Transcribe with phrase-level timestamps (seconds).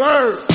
[0.00, 0.49] 妹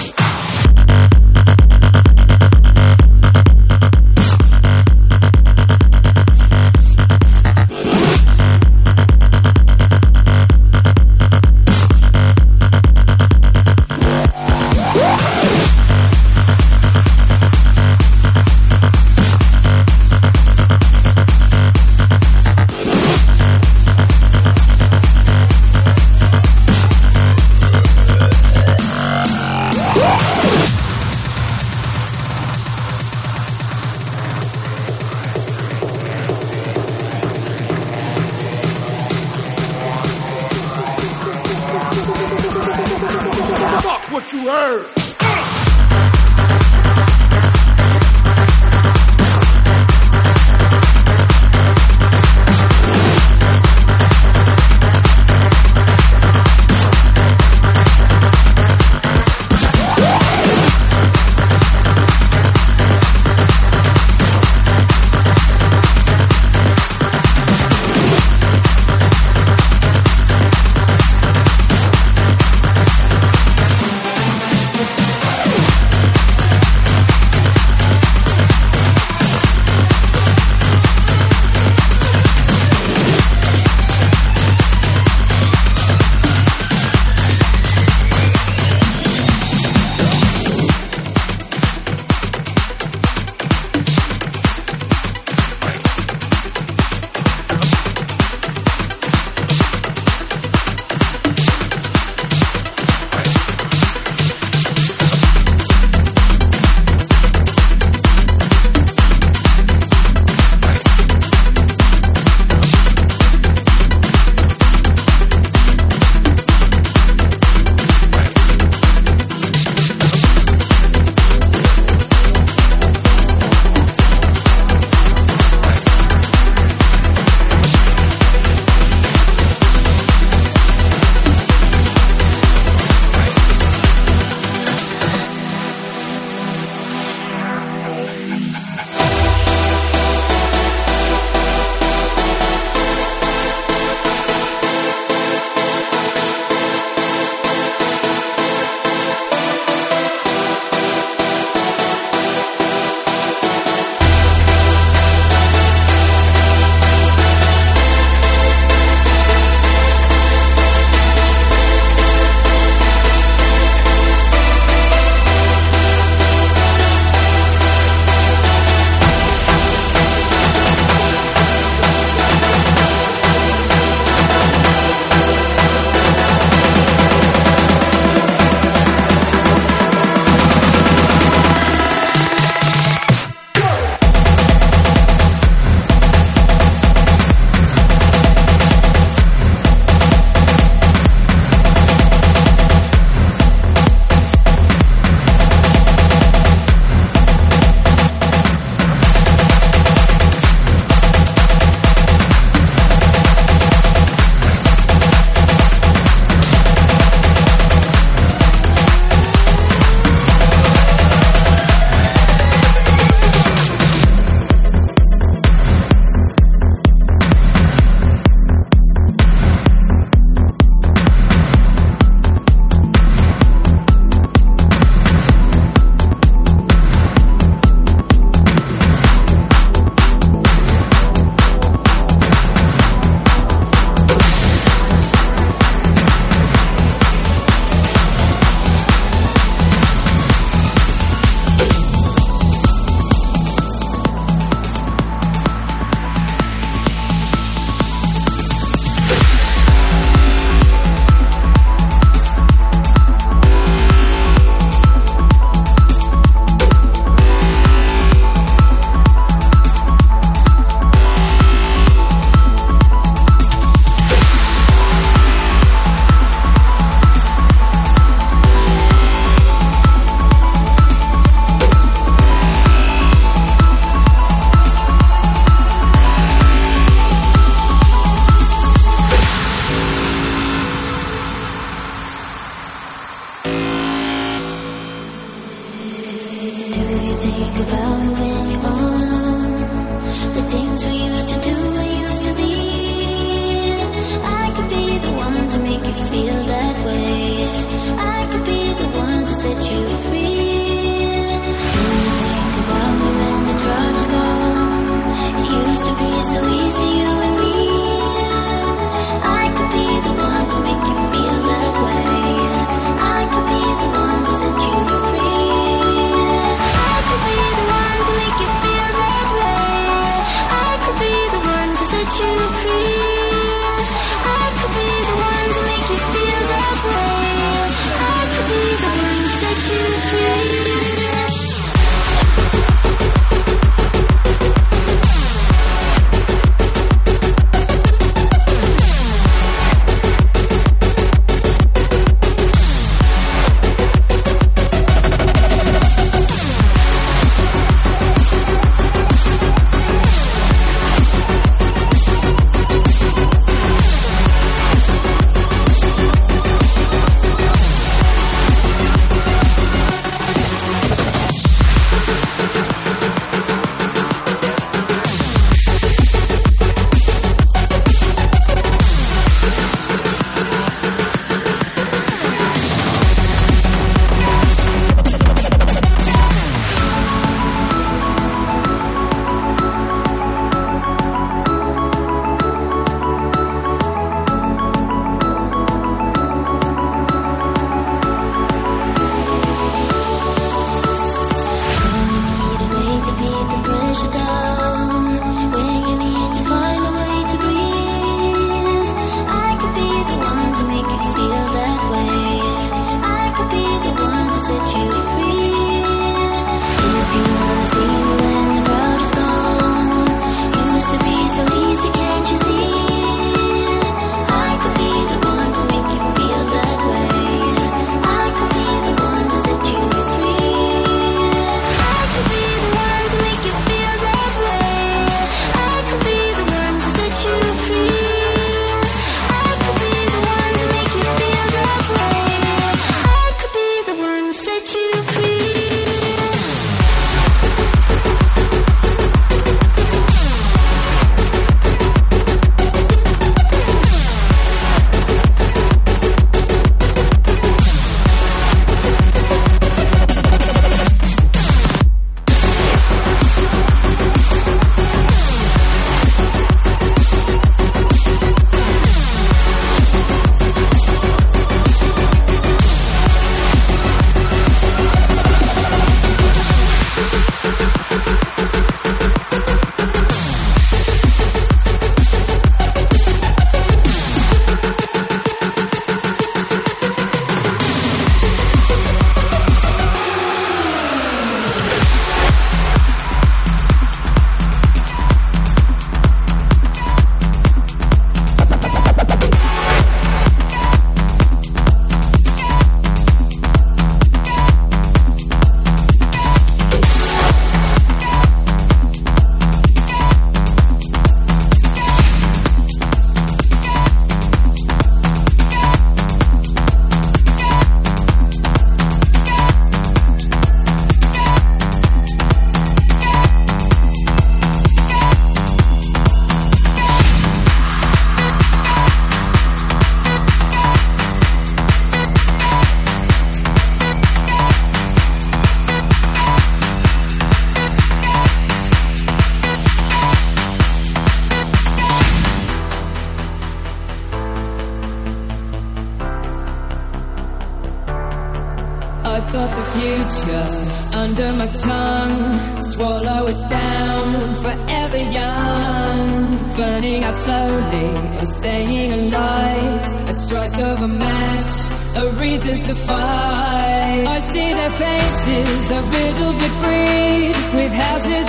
[557.54, 558.25] with houses.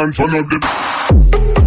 [0.00, 1.57] and follow the.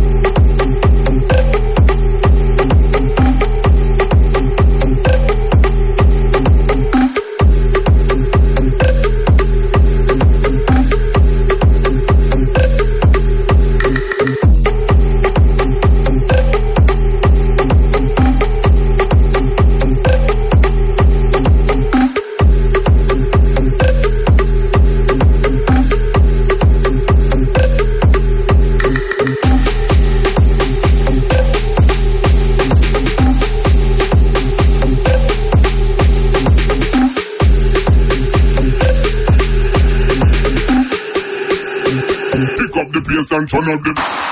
[43.51, 44.30] turn up the.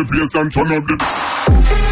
[0.00, 1.89] the place and turn up the.